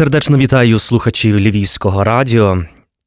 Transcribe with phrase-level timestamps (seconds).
[0.00, 2.64] Сердечно вітаю слухачів Львівського радіо.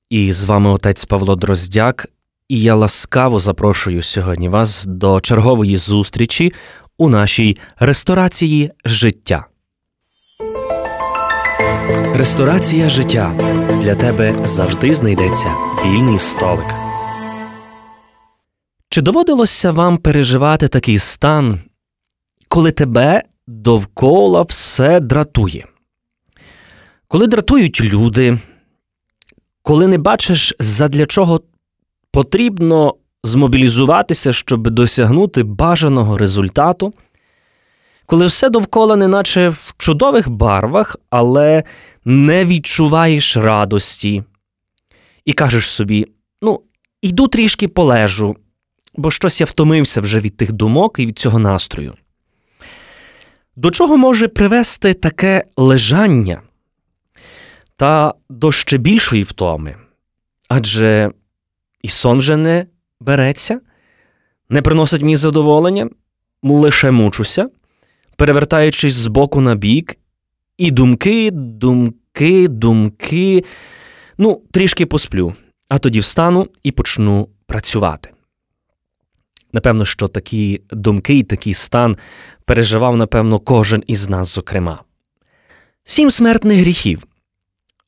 [0.09, 2.07] І з вами отець Павло Дроздяк.
[2.49, 6.53] І я ласкаво запрошую сьогодні вас до чергової зустрічі
[6.97, 9.45] у нашій ресторації життя.
[12.15, 13.31] Ресторація життя
[13.81, 15.51] для тебе завжди знайдеться
[15.85, 16.73] вільний столик.
[18.89, 21.59] Чи доводилося вам переживати такий стан,
[22.47, 25.65] коли тебе довкола все дратує?
[27.13, 28.39] Коли дратують люди,
[29.61, 31.41] коли не бачиш, задля чого
[32.11, 36.93] потрібно змобілізуватися, щоб досягнути бажаного результату,
[38.05, 41.63] коли все довкола, неначе в чудових барвах, але
[42.05, 44.23] не відчуваєш радості,
[45.25, 46.07] і кажеш собі:
[46.41, 46.61] ну,
[47.01, 48.35] йду трішки полежу,
[48.95, 51.93] бо щось я втомився вже від тих думок і від цього настрою.
[53.55, 56.41] До чого може привести таке лежання?
[57.83, 59.75] Та до ще більшої втоми,
[60.49, 61.11] адже
[61.81, 62.65] і сон вже не
[62.99, 63.59] береться,
[64.49, 65.89] не приносить мені задоволення,
[66.43, 67.49] лише мучуся,
[68.17, 69.97] перевертаючись з боку на бік,
[70.57, 73.43] і думки, думки, думки.
[74.17, 75.33] Ну, трішки посплю,
[75.69, 78.09] а тоді встану і почну працювати.
[79.53, 81.97] Напевно, що такі думки і такий стан
[82.45, 84.83] переживав, напевно, кожен із нас, зокрема.
[85.83, 87.07] Сім смертних гріхів.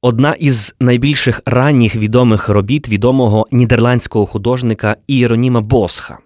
[0.05, 6.17] Одна із найбільших ранніх відомих робіт відомого нідерландського художника Іероніма Босха.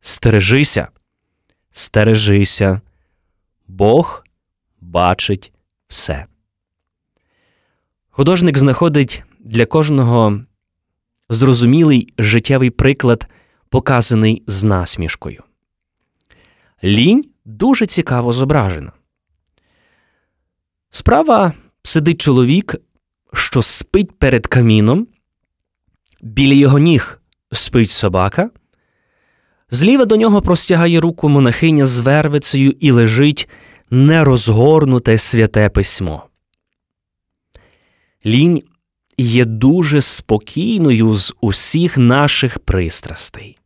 [0.00, 0.88] Стережися,
[1.72, 2.80] стережися,
[3.68, 4.24] Бог
[4.80, 5.52] бачить
[5.88, 6.26] все.
[8.10, 10.40] Художник знаходить для кожного
[11.28, 13.26] зрозумілий життєвий приклад,
[13.68, 15.42] показаний з насмішкою.
[16.84, 18.92] Лінь дуже цікаво зображена.
[20.90, 22.74] Справа сидить чоловік,
[23.32, 25.06] що спить перед каміном,
[26.20, 27.20] біля його ніг
[27.52, 28.50] спить собака,
[29.70, 33.48] зліва до нього простягає руку монахиня з вервицею і лежить
[33.90, 36.22] нерозгорнуте святе письмо.
[38.26, 38.62] Лінь
[39.18, 43.58] є дуже спокійною з усіх наших пристрастей.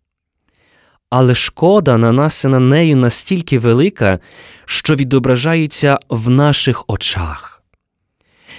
[1.10, 4.19] Але шкода, нанесена нею настільки велика,
[4.64, 7.62] що відображається в наших очах.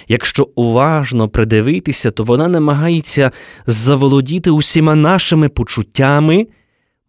[0.08, 3.30] Якщо уважно придивитися, то вона намагається
[3.66, 6.46] заволодіти усіма нашими почуттями,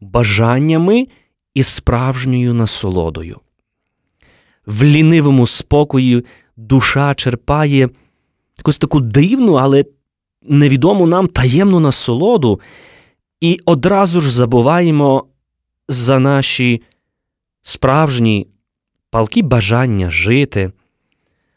[0.01, 1.07] бажаннями
[1.53, 3.39] і справжньою насолодою.
[4.65, 6.25] В лінивому спокої
[6.57, 7.89] душа черпає
[8.61, 9.85] якусь таку дивну, але
[10.41, 12.61] невідому нам таємну насолоду,
[13.41, 15.25] і одразу ж забуваємо
[15.87, 16.81] за наші
[17.61, 18.47] справжні
[19.09, 20.71] палки бажання жити,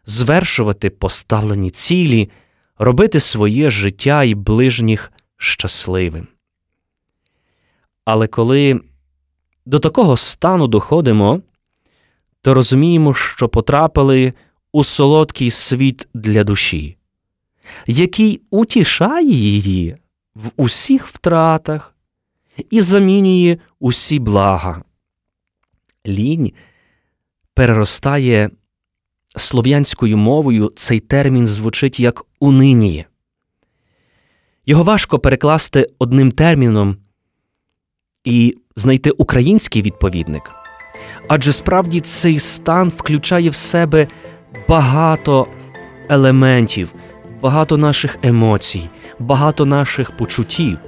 [0.06, 2.30] звершувати поставлені цілі,
[2.78, 6.26] робити своє життя і ближніх щасливим.
[8.04, 8.80] Але коли
[9.66, 11.40] до такого стану доходимо,
[12.42, 14.32] то розуміємо, що потрапили
[14.74, 16.96] у солодкий світ для душі,
[17.86, 19.96] який утішає її,
[20.34, 21.96] в усіх втратах
[22.70, 24.82] і замінює усі блага.
[26.06, 26.52] Лінь
[27.54, 28.50] переростає
[29.36, 33.06] слов'янською мовою, цей термін звучить як униніє.
[34.66, 36.96] Його важко перекласти одним терміном
[38.24, 40.50] і знайти український відповідник.
[41.28, 44.08] Адже справді цей стан включає в себе
[44.68, 45.46] багато
[46.08, 46.94] елементів,
[47.42, 50.78] багато наших емоцій, багато наших почуттів.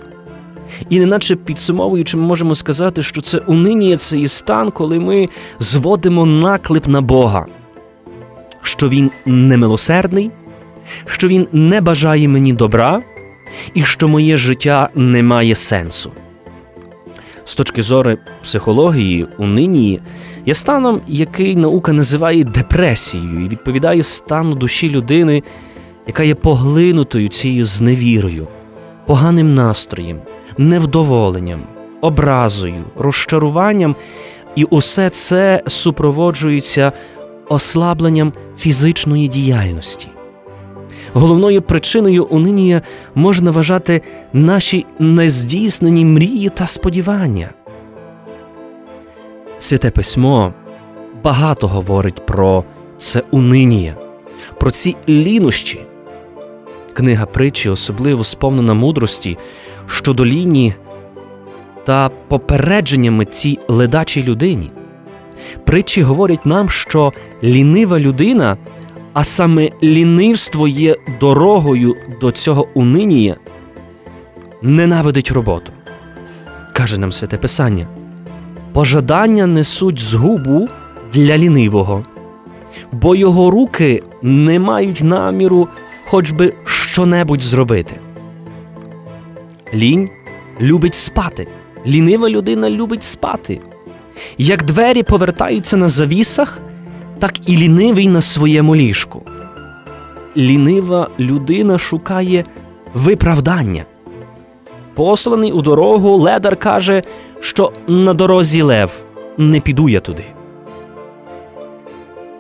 [0.91, 5.29] І неначе підсумовуючи, ми можемо сказати, що це униніє це є стан, коли ми
[5.61, 7.47] зводимо наклеп на Бога,
[8.63, 10.31] що Він немилосердний,
[11.07, 13.03] що Він не бажає мені добра,
[13.75, 16.13] і що моє життя не має сенсу.
[17.45, 20.01] З точки зору психології, унинії
[20.47, 25.43] є станом, який наука називає депресією, і відповідає стану душі людини,
[26.07, 28.47] яка є поглинутою цією зневірою,
[29.07, 30.19] поганим настроєм,
[30.59, 31.61] невдоволенням,
[32.01, 33.97] образою, розчаруванням,
[34.57, 36.93] і усе це супроводжується
[37.49, 40.09] ослабленням фізичної діяльності.
[41.13, 42.83] Головною причиною унинія
[43.15, 44.03] можна вважати
[44.33, 47.51] наші нездійснені мрії та сподівання.
[49.59, 50.53] Святе письмо
[51.25, 52.65] багато говорить про
[52.99, 53.95] це унинія,
[54.61, 55.81] про ці лінощі.
[56.93, 59.39] Книга притчі особливо сповнена мудрості
[59.87, 60.75] щодо лінії
[61.85, 64.71] та попередженнями цій ледачій людині.
[65.65, 67.13] Притчі говорять нам, що
[67.43, 68.57] лінива людина
[69.17, 73.37] а саме лінивство є дорогою до цього унинія,
[74.63, 75.73] ненавидить роботу.
[76.73, 77.87] Каже нам святе Писання.
[78.77, 80.69] Пожадання несуть згубу
[81.13, 82.05] для лінивого,
[82.93, 85.69] бо його руки не мають наміру
[86.07, 87.95] хоч би щонебудь зробити.
[89.75, 90.11] Лінь
[90.61, 91.47] любить спати.
[91.87, 93.61] Лінива людина любить спати.
[94.39, 96.59] Як двері повертаються на завісах,
[97.19, 99.23] так і лінивий на своєму ліжку.
[100.37, 102.45] Лінива людина шукає
[102.95, 103.85] виправдання.
[104.95, 107.03] Посланий у дорогу ледар каже,
[107.41, 108.91] що на дорозі лев
[109.39, 110.25] не піду я туди.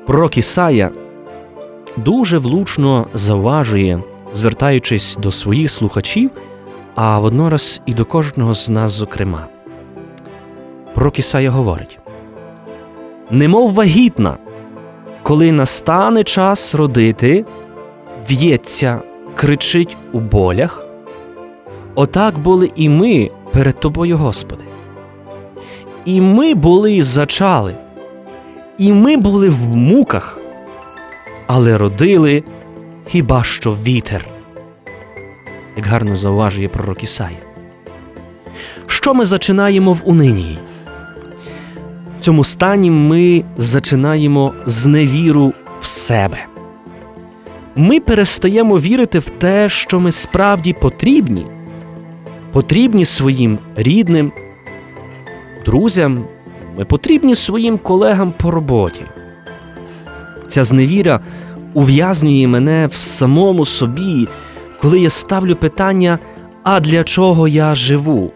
[0.07, 0.91] Пророк Ісая
[1.97, 4.01] дуже влучно заважує,
[4.35, 6.31] звертаючись до своїх слухачів,
[6.95, 9.47] а воднораз і до кожного з нас, зокрема.
[10.95, 11.99] Пророк Ісая говорить:
[13.31, 14.37] Немов вагітна,
[15.23, 17.45] коли настане час родити,
[18.31, 19.01] в'ється,
[19.35, 20.87] кричить у болях.
[21.95, 24.65] Отак були і ми перед Тобою, Господи.
[26.07, 27.75] І ми були зачали,
[28.79, 30.39] і ми були в муках,
[31.47, 32.43] але родили
[33.09, 34.27] хіба що вітер.
[35.77, 37.37] Як гарно зауважує пророк Ісая.
[38.87, 40.59] Що ми зачинаємо в унинії?
[42.21, 46.39] В цьому стані ми зачинаємо з невіру в себе.
[47.77, 51.47] Ми перестаємо вірити в те, що ми справді потрібні,
[52.53, 54.33] потрібні своїм рідним,
[55.67, 56.25] друзям,
[56.79, 59.03] ми потрібні своїм колегам по роботі.
[60.47, 61.21] Ця зневіра
[61.75, 64.29] ув'язнює мене в самому собі,
[64.81, 66.19] коли я ставлю питання,
[66.63, 68.33] а для чого я живу?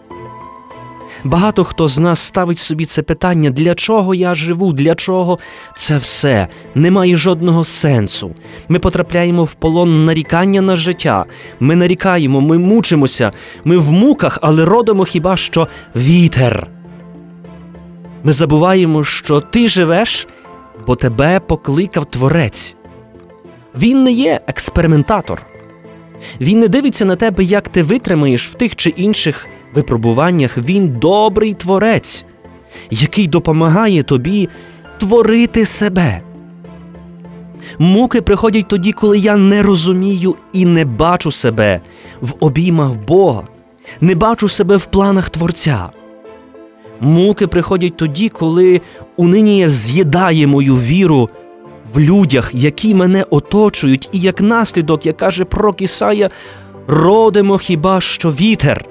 [1.25, 5.39] Багато хто з нас ставить собі це питання, для чого я живу, для чого
[5.77, 8.35] це все немає жодного сенсу.
[8.69, 11.25] Ми потрапляємо в полон нарікання на життя.
[11.61, 13.33] Ми нарікаємо, ми мучимося,
[13.65, 16.80] ми в муках, але родимо хіба що вітер.
[18.25, 20.29] Ми забуваємо, що ти живеш,
[20.87, 22.77] бо тебе покликав Творець.
[23.79, 25.43] Він не є експериментатор.
[26.41, 31.55] Він не дивиться на тебе, як ти витримаєш в тих чи інших випробуваннях Він добрий
[31.55, 32.25] творець,
[32.91, 34.49] який допомагає тобі
[34.99, 36.21] творити себе.
[37.79, 41.81] Муки приходять тоді, коли я не розумію і не бачу себе
[42.21, 43.43] в обіймах Бога,
[44.01, 45.89] не бачу себе в планах Творця.
[47.01, 48.81] Муки приходять тоді, коли
[49.17, 51.29] унинія з'їдає мою віру
[51.95, 56.31] в людях, які мене оточують, і як наслідок, як каже пророк Ісая,
[56.87, 58.85] родимо хіба що вітер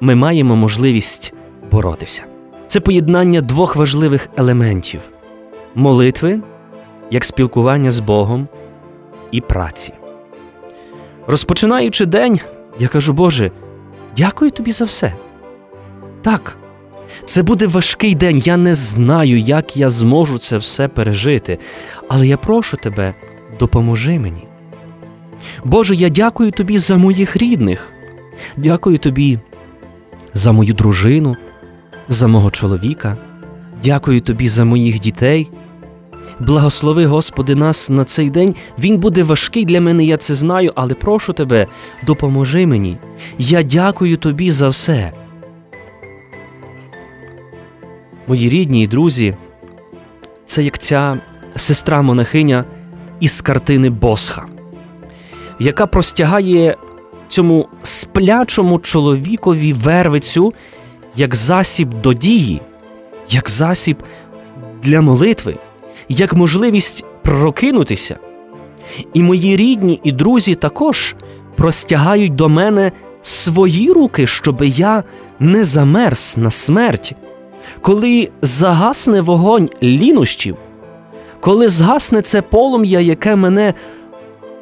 [0.00, 1.34] ми маємо можливість
[1.70, 2.24] боротися.
[2.66, 5.00] Це поєднання двох важливих елементів
[5.74, 6.40] молитви,
[7.10, 8.48] як спілкування з Богом
[9.30, 9.92] і праці.
[11.26, 12.40] Розпочинаючи день,
[12.78, 13.50] я кажу, Боже,
[14.16, 15.14] дякую тобі за все.
[16.22, 16.58] Так,
[17.24, 18.38] це буде важкий день.
[18.38, 21.58] Я не знаю, як я зможу це все пережити,
[22.08, 23.14] але я прошу тебе,
[23.58, 24.44] допоможи мені.
[25.64, 27.92] Боже, я дякую тобі за моїх рідних.
[28.56, 29.38] Дякую тобі
[30.34, 31.36] за мою дружину,
[32.08, 33.16] за мого чоловіка.
[33.82, 35.50] Дякую тобі за моїх дітей.
[36.40, 38.54] Благослови, Господи, нас на цей день.
[38.78, 41.66] Він буде важкий для мене, я це знаю, але прошу тебе,
[42.06, 42.96] допоможи мені.
[43.38, 45.12] Я дякую тобі за все.
[48.28, 49.34] Мої рідні і друзі,
[50.46, 51.18] це як ця
[51.56, 52.64] сестра монахиня
[53.20, 54.46] із картини Босха,
[55.58, 56.76] яка простягає
[57.28, 60.54] цьому сплячому чоловікові вервицю
[61.16, 62.60] як засіб до дії,
[63.30, 64.02] як засіб
[64.82, 65.56] для молитви,
[66.08, 68.18] як можливість прокинутися.
[69.14, 71.16] І мої рідні і друзі також
[71.56, 72.92] простягають до мене
[73.22, 75.04] свої руки, щоб я
[75.40, 77.14] не замерз на смерть.
[77.82, 80.56] Коли загасне вогонь лінощів,
[81.40, 83.74] коли згасне це полум'я, яке мене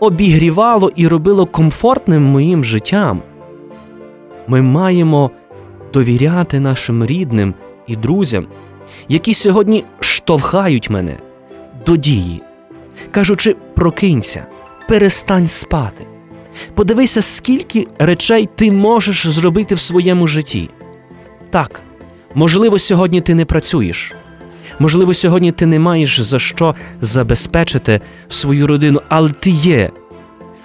[0.01, 3.23] обігрівало і робило комфортним моїм життям,
[4.47, 5.31] ми маємо
[5.93, 7.55] довіряти нашим рідним
[7.87, 8.47] і друзям,
[9.09, 11.17] які сьогодні штовхають мене
[11.87, 12.43] до дії,
[13.11, 14.47] кажучи, прокинься,
[14.89, 16.05] перестань спати.
[16.75, 20.71] Подивися, скільки речей ти можеш зробити в своєму житті.
[21.51, 21.81] Так,
[22.37, 24.15] можливо, сьогодні ти не працюєш.
[24.79, 29.91] Можливо, сьогодні ти не маєш за що забезпечити свою родину, але ти є.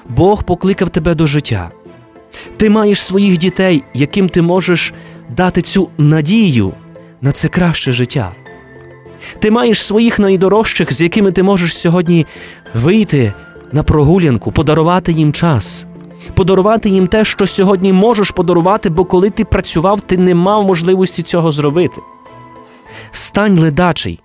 [0.10, 1.72] Бог покликав тебе до життя.
[2.58, 4.94] Ти маєш своїх дітей, яким ти можеш
[5.30, 6.74] дати цю надію
[7.22, 8.32] на це краще життя.
[9.40, 12.26] Ти маєш своїх найдорожчих, з якими ти можеш сьогодні
[12.74, 13.34] вийти
[13.72, 15.86] на прогулянку, подарувати їм час,
[16.34, 21.24] подарувати їм те, що сьогодні можеш подарувати, бо коли ти працював, ти не мав можливості
[21.24, 22.02] цього зробити.
[23.12, 24.20] Стань ледачий,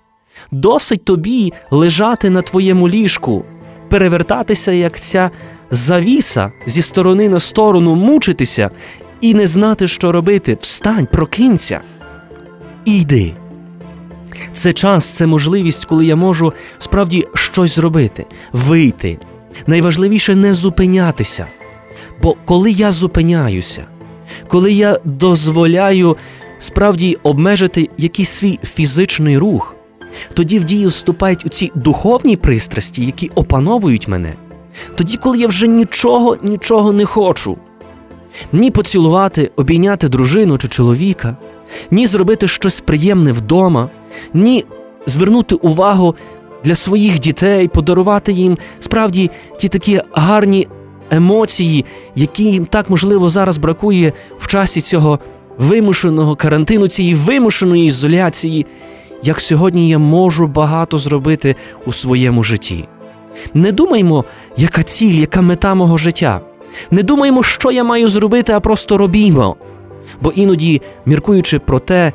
[0.50, 3.44] досить тобі лежати на твоєму ліжку,
[3.88, 5.30] перевертатися, як ця
[5.70, 8.70] завіса зі сторони на сторону, мучитися
[9.20, 10.58] і не знати, що робити.
[10.60, 11.80] Встань, прокинься
[12.84, 13.34] і йди.
[14.52, 19.18] Це час, це можливість, коли я можу справді щось зробити, вийти.
[19.66, 21.46] Найважливіше не зупинятися.
[22.22, 23.86] Бо коли я зупиняюся,
[24.48, 26.16] коли я дозволяю
[26.58, 29.74] справді обмежити якийсь свій фізичний рух,
[30.34, 34.34] тоді в дію вступають у ці духовні пристрасті, які опановують мене.
[34.94, 37.56] Тоді, коли я вже нічого, нічого не хочу,
[38.52, 41.36] ні поцілувати, обійняти дружину чи чоловіка,
[41.90, 43.90] ні зробити щось приємне вдома,
[44.34, 44.64] ні
[45.06, 46.14] звернути увагу
[46.64, 50.68] для своїх дітей, подарувати їм справді ті такі гарні
[51.10, 51.84] емоції,
[52.14, 55.18] які їм так можливо зараз бракує в часі цього
[55.58, 58.66] вимушеного карантину, цієї вимушеної ізоляції,
[59.22, 62.88] як сьогодні я можу багато зробити у своєму житті.
[63.54, 64.24] Не думаймо,
[64.56, 66.40] яка ціль, яка мета мого життя.
[66.90, 69.56] Не думаймо, що я маю зробити, а просто робімо.
[70.20, 72.12] Бо іноді, міркуючи про те,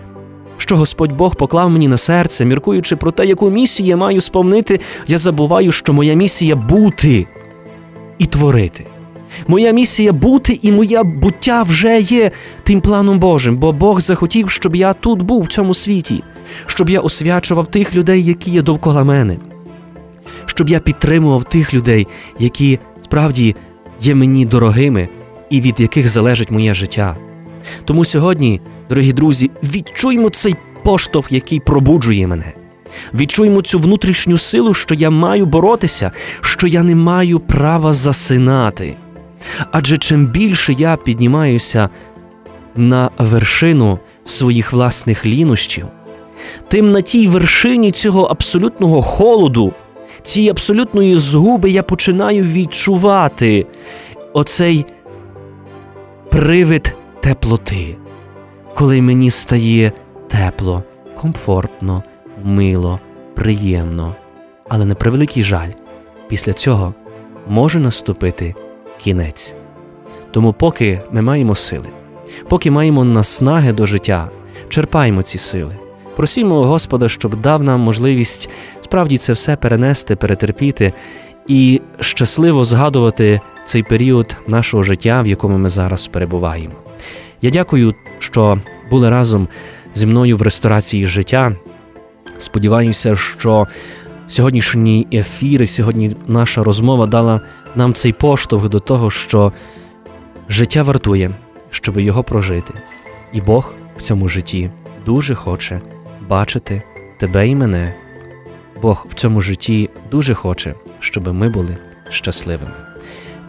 [0.57, 4.79] що Господь Бог поклав мені на серце, міркуючи про те, яку місію я маю сповнити,
[5.07, 7.27] я забуваю, що моя місія бути
[8.22, 8.86] і творити.
[9.48, 12.32] Моя місія бути і моє буття вже є
[12.63, 16.24] тим планом Божим, бо Бог захотів, щоб я тут був в цьому світі,
[16.66, 19.38] щоб я освячував тих людей, які є довкола мене,
[20.46, 22.08] щоб я підтримував тих людей,
[22.40, 23.56] які справді
[24.01, 25.10] є мені дорогими
[25.50, 27.18] і від яких залежить моє життя.
[27.86, 32.54] Тому сьогодні, дорогі друзі, відчуймо цей поштовх, який пробуджує мене.
[33.13, 38.95] Відчуймо цю внутрішню силу, що я маю боротися, що я не маю права засинати.
[39.71, 41.89] Адже чим більше я піднімаюся
[42.75, 45.86] на вершину своїх власних лінощів,
[46.67, 49.74] тим на тій вершині цього абсолютного холоду,
[50.24, 53.65] цієї абсолютної згуби я починаю відчувати
[54.33, 54.86] оцей
[56.29, 57.98] привид теплоти,
[58.75, 59.91] коли мені стає
[60.27, 60.83] тепло,
[61.21, 62.03] комфортно,
[62.43, 63.00] мило,
[63.36, 64.15] приємно,
[64.69, 65.69] але на превеликий жаль,
[66.27, 66.93] після цього
[67.48, 68.55] може наступити
[68.98, 69.55] кінець.
[70.31, 71.88] Тому, поки ми маємо сили,
[72.50, 74.29] поки маємо наснаги до життя,
[74.69, 75.77] черпаємо ці сили.
[76.15, 78.50] Просімо Господа, щоб дав нам можливість
[78.81, 80.93] справді це все перенести, перетерпіти
[81.48, 86.74] і щасливо згадувати цей період нашого життя, в якому ми зараз перебуваємо.
[87.41, 89.48] Я дякую, що були разом
[89.95, 91.55] зі мною в ресторації життя.
[92.38, 93.68] Сподіваюся, що
[94.28, 97.42] сьогоднішній ефір і сьогодні наша розмова дала
[97.75, 99.54] нам цей поштовх до того, що
[100.50, 101.32] життя вартує,
[101.70, 102.74] щоб його прожити,
[103.34, 104.70] і Бог в цьому житті
[105.06, 105.82] дуже хоче
[106.30, 106.82] бачити
[107.20, 107.94] тебе і мене.
[108.82, 111.78] Бог в цьому житті дуже хоче, щоб ми були
[112.10, 112.72] щасливими.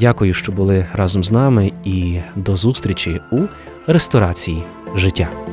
[0.00, 3.40] Дякую, що були разом з нами, і до зустрічі у
[3.86, 4.62] ресторації
[4.94, 5.51] життя.